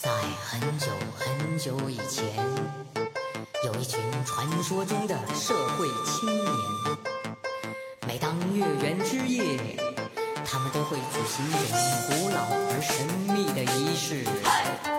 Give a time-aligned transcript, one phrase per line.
[0.00, 0.10] 在
[0.44, 2.24] 很久很久以前
[3.64, 6.98] 有一群传说中的社会青年
[8.06, 9.76] 每当月圆之夜
[10.44, 11.76] 他们都会举行一种
[12.08, 14.91] 古老而神秘的仪式。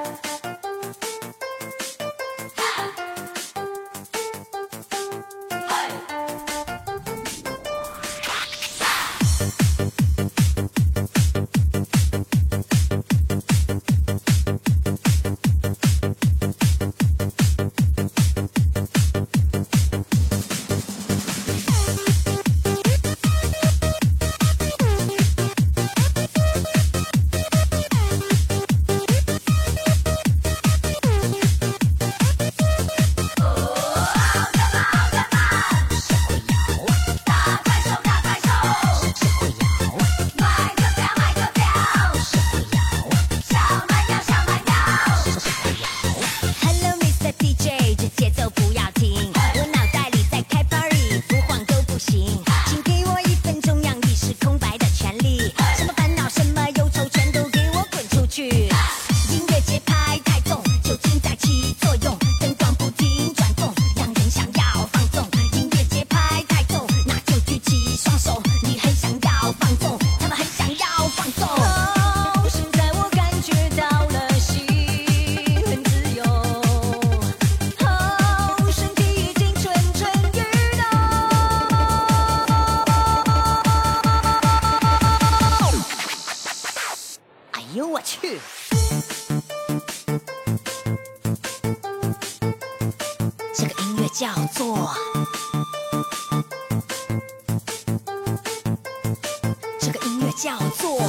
[100.43, 100.99] 叫做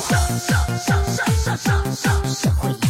[2.24, 2.83] 社会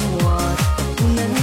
[0.00, 1.33] 我能。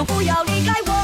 [0.00, 0.99] 就，不要离开我。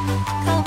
[0.00, 0.59] Call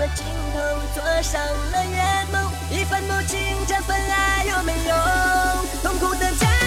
[0.00, 0.24] 我尽
[0.54, 0.60] 头
[0.94, 1.42] 锁上
[1.72, 3.36] 了眼眸，一分不清
[3.66, 4.94] 这份爱有没有
[5.82, 6.57] 痛苦的枷。